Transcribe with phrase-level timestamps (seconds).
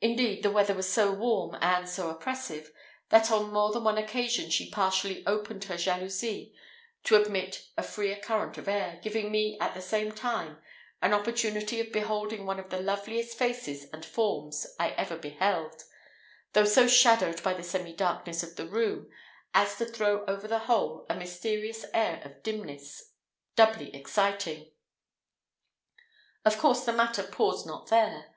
[0.00, 2.72] Indeed, the weather was so warm and so oppressive,
[3.10, 6.54] that on more than one occasion she partially opened her jalousie
[7.04, 10.56] to admit a freer current of air, giving me, at the same time,
[11.02, 15.82] an opportunity of beholding one of the loveliest faces and forms I ever beheld,
[16.54, 19.10] though so shadowed by the semi darkness of the room,
[19.52, 23.12] as to throw over the whole a mysterious air of dimness,
[23.56, 24.70] doubly exciting.
[26.46, 28.34] Of course the matter paused not here.